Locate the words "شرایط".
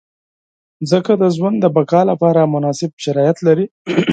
3.03-3.37